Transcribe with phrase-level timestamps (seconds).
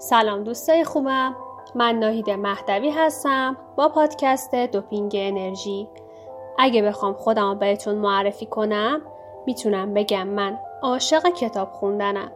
[0.00, 1.36] سلام دوستای خوبم.
[1.74, 5.88] من ناهید مهدوی هستم با پادکست دوپینگ انرژی.
[6.58, 9.00] اگه بخوام خودم بهتون معرفی کنم
[9.46, 12.32] می‌تونم بگم من عاشق کتاب خوندنم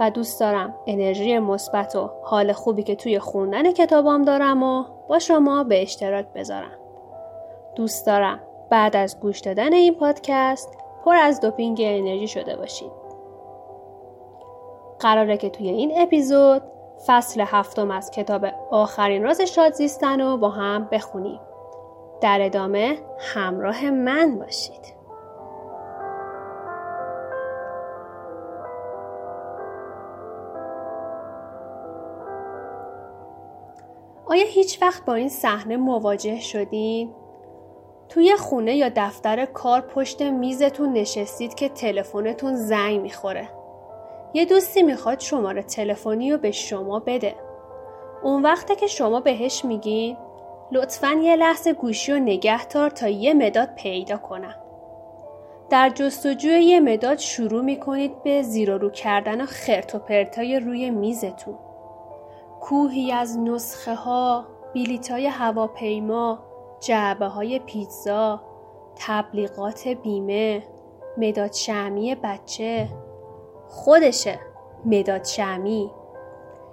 [0.00, 5.18] و دوست دارم انرژی مثبت و حال خوبی که توی خوندن کتابام دارم و با
[5.18, 6.78] شما به اشتراک بذارم.
[7.76, 12.92] دوست دارم بعد از گوش دادن این پادکست پر از دوپینگ انرژی شده باشید.
[15.00, 16.62] قراره که توی این اپیزود
[17.06, 21.40] فصل هفتم از کتاب آخرین راز شاد زیستن رو با هم بخونیم.
[22.20, 25.02] در ادامه همراه من باشید.
[34.26, 37.14] آیا هیچ وقت با این صحنه مواجه شدین؟
[38.08, 43.61] توی خونه یا دفتر کار پشت میزتون نشستید که تلفنتون زنگ می‌خوره.
[44.34, 47.34] یه دوستی می‌خواد شماره تلفنی رو به شما بده.
[48.22, 50.16] اون وقته که شما بهش میگین
[50.72, 54.54] لطفا یه لحظه گوشی رو نگه دار تا یه مداد پیدا کنم.
[55.70, 60.90] در جستجوی یه مداد شروع می‌کنید به زیر رو کردن و خرت و پرتای روی
[60.90, 61.54] میزتون.
[62.60, 66.38] کوهی از نسخه ها، بیلیتای هواپیما،
[66.80, 68.40] جعبه های پیتزا،
[68.96, 70.62] تبلیغات بیمه،
[71.18, 72.88] مداد شمی بچه،
[73.72, 74.38] خودشه.
[74.84, 75.90] مداد شمی.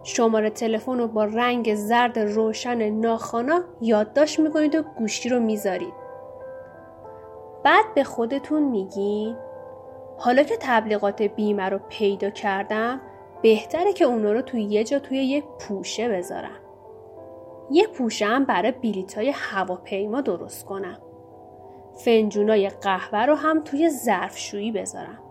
[0.03, 5.93] شماره تلفن رو با رنگ زرد روشن ناخانا یادداشت می‌کنید و گوشی رو می‌ذارید.
[7.63, 9.35] بعد به خودتون میگین
[10.17, 13.01] حالا که تبلیغات بیمه رو پیدا کردم
[13.41, 16.59] بهتره که اونا رو توی یه جا توی یک پوشه بذارم.
[17.71, 20.97] یه پوشه هم برای بیلیتای هواپیما درست کنم.
[21.95, 25.28] فنجونای قهوه رو هم توی ظرفشویی بذارم.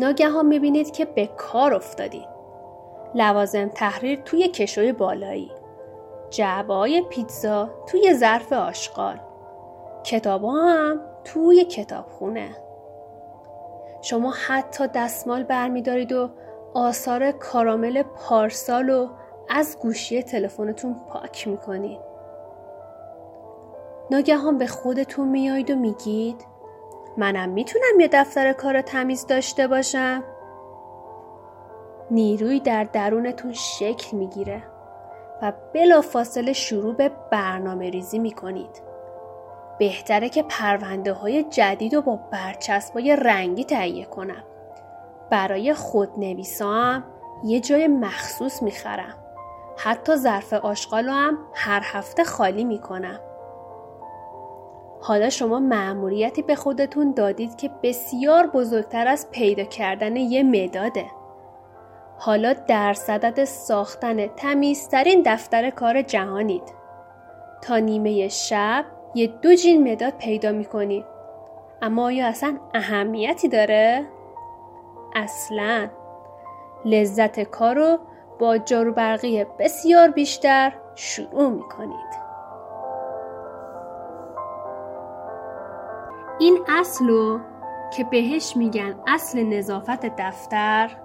[0.00, 2.28] ناگهان می‌بینید که به کار افتادید.
[3.14, 5.50] لوازم تحریر توی کشوی بالایی.
[6.30, 9.20] جعبه های پیتزا توی ظرف آشغال.
[10.04, 12.56] کتاب هم توی کتابخونه.
[14.02, 16.30] شما حتی دستمال برمیدارید و
[16.74, 19.08] آثار کارامل پارسال رو
[19.48, 22.00] از گوشی تلفنتون پاک می‌کنید.
[24.10, 26.44] ناگهان به خودتون میایید و میگید
[27.16, 30.24] منم می‌تونم یه دفتر کار تمیز داشته باشم؟
[32.10, 34.62] نیروی در درونتون شکل می‌گیره
[35.42, 38.82] و بلا فاصله شروع به برنامه ریزی می‌کنید.
[39.78, 44.44] بهتره که پرونده های جدید رو با برچسبای رنگی تهیه کنم.
[45.30, 47.04] برای خود نویسام
[47.44, 49.14] یه جای مخصوص می‌خرم.
[49.76, 53.20] حتی ظرف آشغال هم هر هفته خالی می‌کنم.
[55.02, 61.04] حالا شما مأموریتی به خودتون دادید که بسیار بزرگتر از پیدا کردن یه مداده.
[62.18, 66.62] حالا در صدد ساختن تمیزترین دفتر کار جهانید.
[67.62, 68.84] تا نیمه شب
[69.14, 71.04] یه دو جین مداد پیدا می‌کنید.
[71.82, 74.06] اما آیا اصلا اهمیتی داره؟
[75.14, 75.88] اصلا
[76.84, 77.98] لذت کار رو
[78.38, 82.09] با جارو برقی بسیار بیشتر شروع می‌کنید.
[86.40, 87.38] این اصلو
[87.92, 90.96] که بهش میگن اصل نظافت دفتر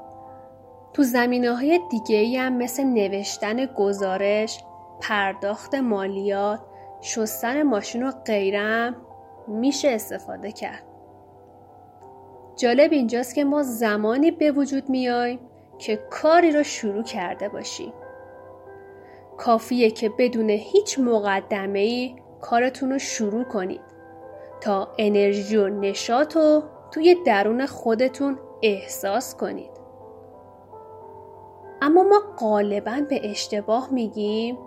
[0.94, 4.64] تو زمینه های دیگه هم مثل نوشتن گزارش،
[5.02, 6.60] پرداخت مالیات،
[7.02, 8.96] شستن ماشین و غیرم
[9.48, 10.84] میشه استفاده کرد.
[12.56, 15.40] جالب اینجاست که ما زمانی به وجود میایم
[15.78, 17.94] که کاری رو شروع کرده باشیم.
[19.38, 23.85] کافیه که بدون هیچ مقدمه ای کارتون رو شروع کنید.
[24.62, 29.72] تا انرژی و نشاط رو توی درون خودتون احساس کنید.
[31.82, 34.58] اما ما غالبا به اشتباه میگیم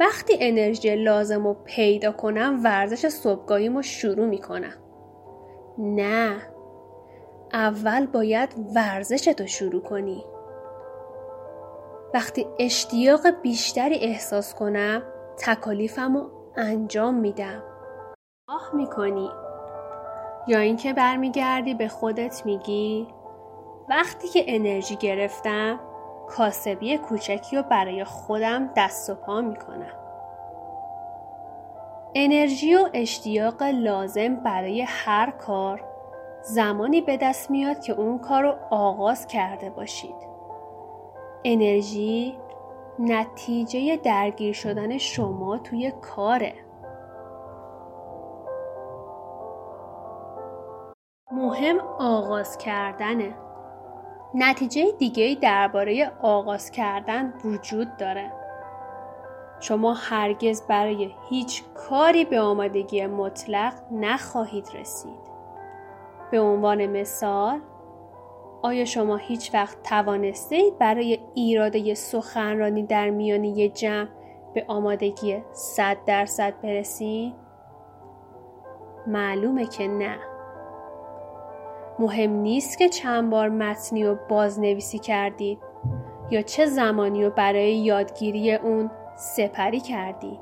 [0.00, 4.74] وقتی انرژی لازم رو پیدا کنم ورزش صبحگاهیمو شروع می‌کنم.
[5.78, 6.36] نه
[7.52, 10.24] اول باید ورزش تو شروع کنی.
[12.14, 15.02] وقتی اشتیاق بیشتری احساس کنم
[15.38, 17.62] تکالیفم رو انجام میدم.
[18.48, 19.30] آه می‌کنی.
[20.48, 23.08] یا اینکه برمیگردی به خودت میگی
[23.88, 25.80] وقتی که انرژی گرفتم
[26.28, 29.92] کاسبی کوچکی رو برای خودم دست و پا می‌کنم.
[32.14, 35.84] انرژی و اشتیاق لازم برای هر کار
[36.42, 40.16] زمانی به دست میاد که اون کار رو آغاز کرده باشید.
[41.44, 42.38] انرژی
[42.98, 46.63] نتیجه درگیر شدن شما توی کاره.
[51.64, 53.34] مهم آغاز کردنه
[54.34, 58.32] نتیجه دیگه درباره آغاز کردن وجود داره.
[59.60, 65.34] شما هرگز برای هیچ کاری به آمادگی مطلق نخواهید رسید.
[66.30, 67.60] به عنوان مثال
[68.62, 74.08] آیا شما هیچ وقت توانسته اید برای ایراده سخنرانی در میان یک جمع
[74.54, 77.34] به آمادگی صد درصد برسید؟
[79.06, 80.33] معلومه که نه.
[81.98, 85.58] مهم نیست که چند بار متنی و بازنویسی کردید
[86.30, 90.38] یا چه زمانی و برای یادگیری اون سپری کردید.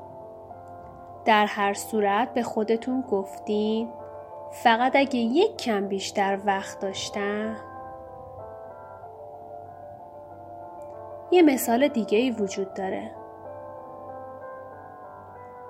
[1.25, 3.89] در هر صورت به خودتون گفتین
[4.51, 7.55] فقط اگه یک کم بیشتر وقت داشتم
[11.31, 13.11] یه مثال دیگه ای وجود داره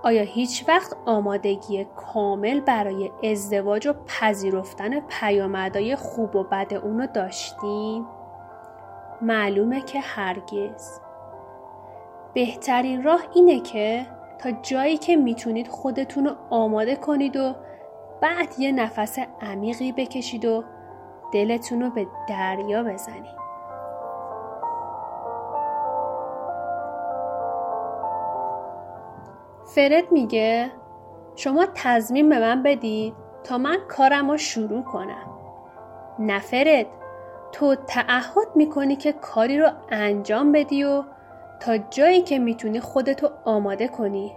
[0.03, 8.05] آیا هیچ وقت آمادگی کامل برای ازدواج و پذیرفتن پیامدهای خوب و بد اونو داشتیم؟
[9.21, 10.99] معلومه که هرگز
[12.33, 14.05] بهترین راه اینه که
[14.39, 17.55] تا جایی که می‌تونید خودتون رو آماده کنید و
[18.21, 20.63] بعد یه نفس عمیقی بکشید و
[21.33, 23.42] دلتون رو به دریا بزنید.
[29.75, 30.71] فرد میگه
[31.35, 35.39] شما تضمین به من بدید تا من کارم رو شروع کنم.
[36.19, 36.85] نه فرد
[37.51, 41.03] تو تعهد می‌کنی که کاری رو انجام بدی و
[41.59, 44.35] تا جایی که می‌تونی خودتو آماده کنی.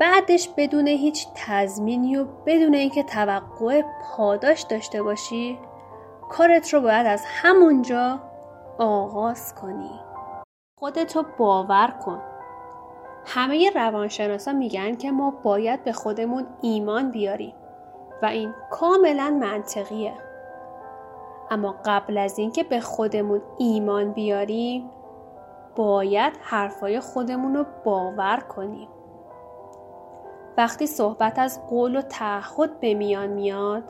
[0.00, 5.58] بعدش بدون هیچ تضمینی و بدون اینکه توقع پاداش داشته باشی
[6.30, 8.20] کارت رو باید از همونجا
[8.78, 10.00] آغاز کنی.
[10.78, 12.35] خودتو باور کن.
[13.26, 17.54] همه روانشناسا میگن که ما باید به خودمون ایمان بیاریم
[18.22, 20.14] و این کاملا منطقیه.
[21.50, 24.90] اما قبل از اینکه به خودمون ایمان بیاریم
[25.76, 28.88] باید حرفای خودمون رو باور کنیم.
[30.56, 33.84] وقتی صحبت از قول و تعهد به میان میاد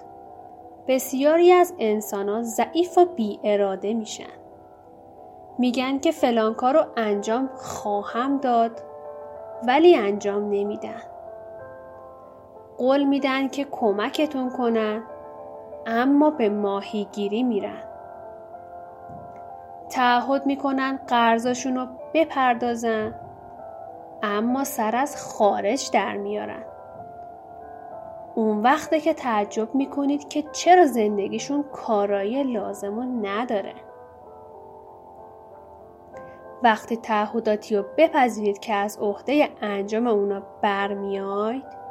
[0.88, 4.37] بسیاری از انسانان ضعیف و بی اراده میشن.
[5.59, 8.83] میگن که فلان کار رو انجام خواهم داد
[9.67, 11.03] ولی انجام نمیدن.
[12.79, 15.03] قول میدن که کمکتون کنن
[15.87, 17.82] اما به ماهیگیری میرن.
[19.91, 23.14] تعهد می‌کنن قرضاشون رو بپردازن
[24.23, 26.64] اما سر از خارج در میارن.
[28.35, 33.75] اون وقته که تعجب می‌کنید که چرا زندگیشون کارایی لازم نداره.
[36.62, 41.87] وقتی تعهداتی رو بپذیرید که از عهده انجام اونا برمیاید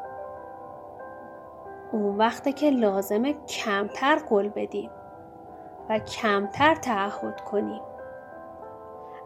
[1.91, 4.89] اون وقته که لازمه کمتر قول بدیم
[5.89, 7.81] و کمتر تعهد کنیم.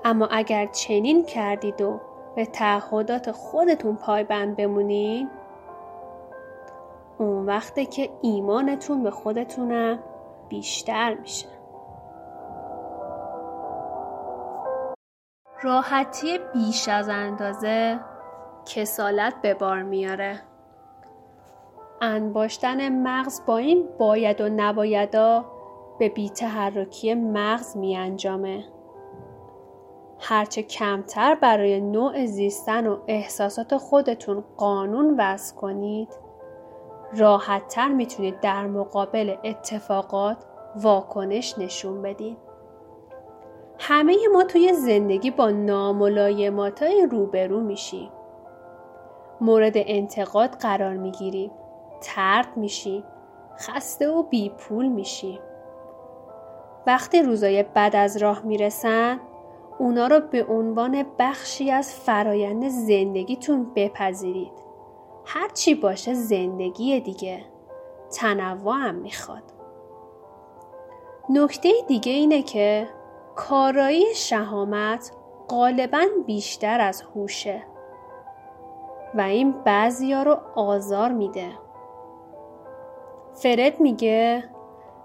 [0.06, 2.00] اما اگر چنین کردید و
[2.36, 5.30] به تعهدات خودتون پایبند بمونین
[7.18, 10.00] اون وقته که ایمانتون به خودتونم
[10.50, 11.59] بیشتر میشه.
[15.64, 18.00] راحتی بیش از اندازه
[18.66, 20.42] کسالت به بار میاره
[22.02, 25.46] انباشتن مغز با این باید و نبایدا
[26.00, 28.66] به بیتحرکی مغز می انجامه.
[30.20, 36.10] هرچه کمتر برای نوع زیستن و احساسات خودتون قانون وضع کنید
[37.18, 40.38] راحتتر می‌تونید در مقابل اتفاقات
[40.76, 42.49] واکنش نشون بدید.
[43.80, 48.12] همه ما توی زندگی با ناملایماتای روبرو میشیم.
[49.42, 51.52] مورد انتقاد قرار می‌گیریم.
[52.02, 53.04] ترد میشیم.
[53.60, 55.40] خسته و بی پول میشیم.
[56.88, 59.20] وقتی روزای بد از راه می‌رسن
[59.78, 64.54] اونا رو به عنوان بخشی از فرایند زندگیتون بپذیرید.
[65.26, 67.42] هر چی باشه زندگی دیگه.
[68.12, 69.44] تنوع هم می‌خواد.
[71.30, 72.88] نکته دیگه اینه که
[73.40, 75.12] کارایی شهامت
[75.50, 77.64] غالبا بیشتر از هوشه.
[79.16, 81.48] و این بعضیا رو آزار میده.
[83.34, 84.44] فرد میگه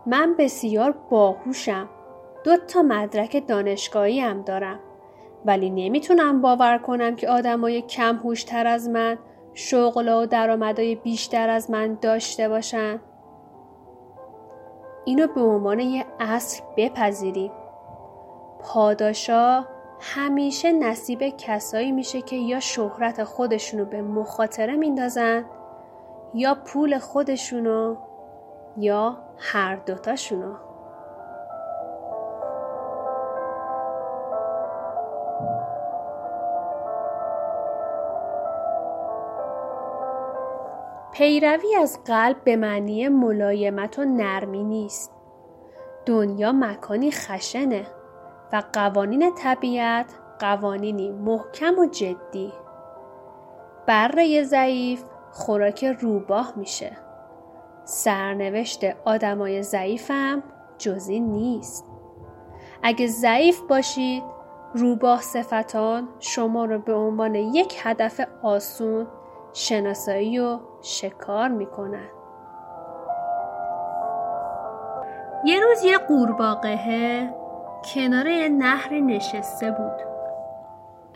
[0.07, 1.88] من بسیار باهوشم.
[2.45, 4.79] دو تا مدرک دانشگاهی هم دارم.
[5.45, 9.19] ولی نمی‌تونم باور کنم که آدمای کم هوشتر از من
[9.55, 13.00] شغل و درآمدهای بیشتر از من داشته باشن.
[15.05, 17.53] اینو به عنوان یه اصل بپذیریم.
[18.64, 19.64] پاداشا
[20.00, 25.44] همیشه نصیب کسایی میشه که یا شهرت خودشونو به مخاطره میندازن
[26.35, 27.97] یا پول خودشونو
[28.76, 30.54] یا هر دوتاشونو
[41.12, 45.11] پیروی از قلب به معنی ملایمت و نرمی نیست.
[46.06, 47.87] دنیا مکانی خشنه.
[48.61, 50.06] قوانین طبیعت
[50.38, 52.52] قوانینی محکم و جدی.
[53.87, 56.96] بره ضعیف خوراک روباه میشه.
[57.84, 60.42] سرنوشت آدمای ضعیفم
[60.78, 61.84] جزی نیست.
[62.82, 64.23] اگه ضعیف باشید
[64.75, 69.06] روباه صفتان شما رو به عنوان یک هدف آسون
[69.52, 72.08] شناسایی و شکار می‌کنن.
[75.44, 77.34] یه روز یه قورباغه
[77.85, 79.93] کنار یه نهری نشسته بود.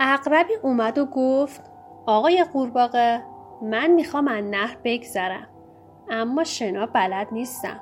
[0.01, 1.71] اقربی اومد و گفت
[2.07, 3.23] آقای قورباغه
[3.63, 5.47] من می‌خوام از نهر بگذرم
[6.11, 7.81] اما شنا بلد نیستم.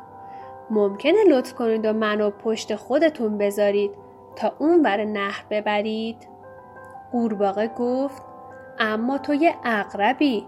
[0.71, 3.91] ممکنه لطف کنید و منو پشت خودتون بذارید
[4.37, 6.29] تا اون بر نهر ببرید؟
[7.13, 8.23] قورباغه گفت
[8.79, 10.47] اما تو یه اقربی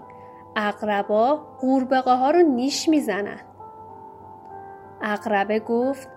[0.57, 3.40] اقربا قورباغه ها رو نیش می‌زنن
[5.02, 6.09] اقربه گفت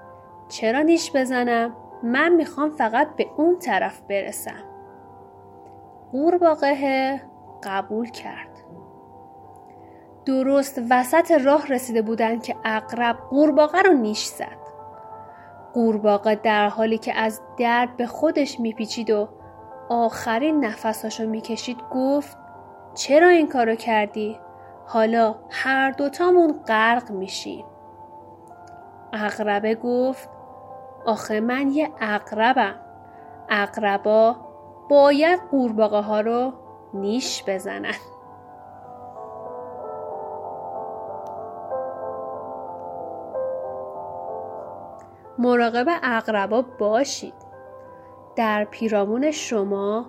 [0.47, 4.63] چرا نیش بزنم؟ من می‌خوام فقط به اون طرف برسم
[6.11, 7.21] قورباغه
[7.63, 8.49] قبول کرد
[10.25, 14.61] درست وسط راه رسیده بودن که اقرب قورباغه رو نیش زد
[15.73, 19.29] قورباغه در حالی که از درد به خودش میپیچید و
[19.89, 22.37] آخرین نفساشو می‌کشید گفت
[22.93, 24.39] چرا این کارو کردی؟
[24.85, 27.65] حالا هر دوتامون غرق میشیم.
[29.13, 30.29] اقربه گفت
[31.05, 32.75] آخه من یه اقربم.
[33.49, 34.35] اقربا
[34.89, 36.53] باید قورباغه ها رو
[36.93, 37.95] نیش بزنن.
[45.37, 47.33] مراقب اقربا باشید.
[48.35, 50.05] در پیرامون شما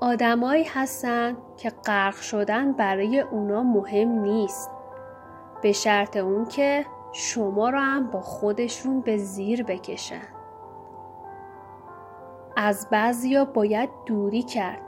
[0.00, 4.70] آدمایی هستن که غرق شدن برای اونا مهم نیست.
[5.62, 10.35] به شرط اون که شما را هم با خودشون به زیر بکشن.
[12.56, 14.80] از بعضیا باید دوری کرد.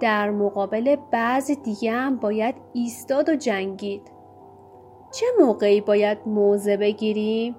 [0.00, 4.02] در مقابل بعضی دیگه هم باید ایستاد و جنگید.
[5.12, 7.56] چه موقعی باید موضع بگیریم؟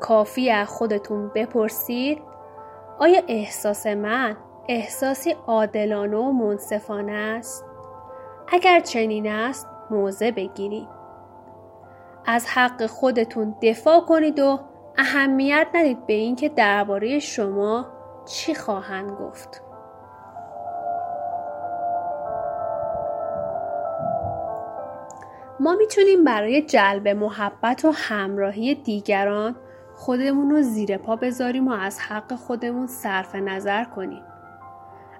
[0.00, 2.18] کافی از خودتون بپرسید
[2.98, 4.36] آیا احساس من
[4.68, 7.64] احساسی عادلانه و منصفانه است؟
[8.48, 10.88] اگر چنین است موضع بگیرید.
[12.26, 14.58] از حق خودتون دفاع کنید و
[15.00, 17.86] اهمیت ندید به اینکه درباره شما
[18.26, 19.62] چی خواهند گفت.
[25.60, 29.56] ما می‌تونیم برای جلب محبت و همراهی دیگران
[29.94, 34.22] خودمون رو زیر پا بذاریم و از حق خودمون صرف نظر کنیم.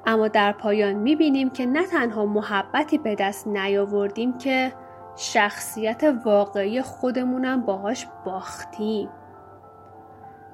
[0.07, 4.73] اما در پایان می‌بینیم که نه تنها محبتی به دست نیاوردیم که
[5.17, 9.09] شخصیت واقعی خودمونم باهاش باختیم.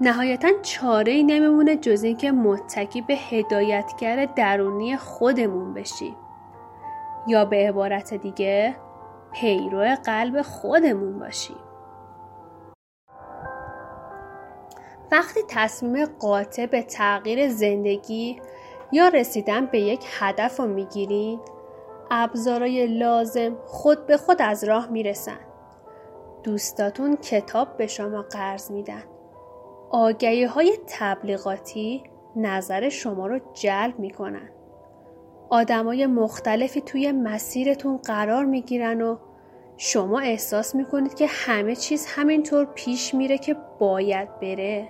[0.01, 6.17] نهایتا چاره ای نمیمونه جز اینکه متکی به هدایتگر درونی خودمون بشیم.
[7.27, 8.77] یا به عبارت دیگه
[9.33, 11.57] پیرو قلب خودمون باشیم.
[15.13, 18.41] وقتی تصمیم قاطع به تغییر زندگی
[18.93, 21.41] یا رسیدن به یک هدف رو می‌گیرید
[22.11, 25.39] ابزارای لازم خود به خود از راه می‌رسن
[26.43, 29.03] دوستاتون کتاب به شما قرض میدن
[29.91, 32.03] آگهی های تبلیغاتی
[32.37, 34.51] نظر شما رو جلب می‌کنن
[35.51, 39.17] آدمای مختلفی توی مسیرتون قرار می‌گیرن و
[39.77, 44.89] شما احساس می‌کنید که همه چیز همینطور پیش میره که باید بره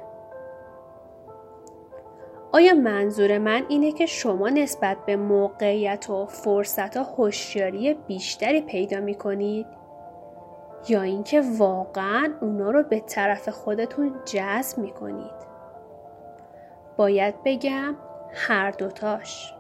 [2.53, 9.01] آیا منظور من اینه که شما نسبت به موقعیت و فرصت ها هوشیاری بیشتری پیدا
[9.01, 9.67] می کنید؟
[10.89, 15.47] یا اینکه واقعا اونا رو به طرف خودتون جذب می کنید؟
[16.97, 17.97] باید بگم
[18.35, 19.53] هر دوتاش.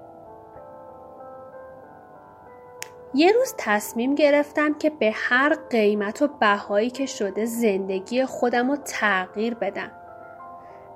[3.15, 8.77] یه روز تصمیم گرفتم که به هر قیمت و بهایی که شده زندگی خودم رو
[8.77, 9.91] تغییر بدم.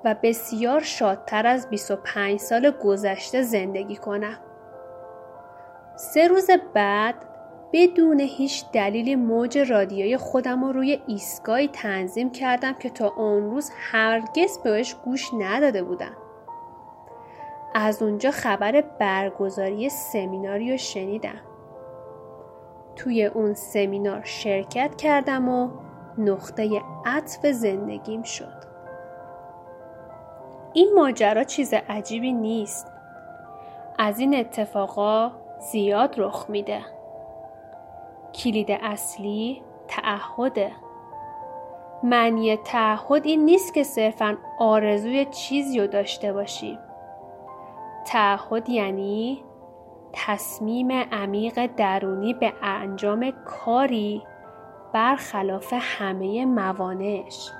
[0.05, 4.39] و بسیار شادتر از 25 سال گذشته زندگی کنم.
[5.97, 7.15] سه روز بعد
[7.73, 13.71] بدون هیچ دلیل موج رادیوی خودم رو روی ایستگاهی تنظیم کردم که تا اون روز
[13.77, 16.17] هرگز بهش گوش نداده بودم.
[17.75, 21.41] از اونجا خبر برگزاری سمیناری رو شنیدم.
[22.97, 25.71] توی اون سمینار شرکت کردم و
[26.19, 28.61] نقطه عطف زندگیم شد.
[30.73, 32.87] این ماجرا چیز عجیبی نیست.
[33.99, 35.31] از این اتفاقا
[35.73, 36.81] زیاد رخ میده.
[38.35, 40.73] کلید اصلی تعهده.
[42.03, 46.79] معنی تعهد این نیست که صرفا آرزوی چیزی رو داشته باشی.
[48.07, 49.45] تعهد یعنی
[50.13, 54.23] تصمیم عمیق درونی به انجام کاری
[54.93, 57.51] برخلاف همه موانعش.